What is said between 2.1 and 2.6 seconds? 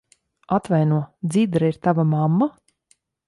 mamma?